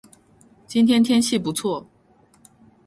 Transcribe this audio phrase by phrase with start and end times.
[0.65, 1.85] 今天天气不错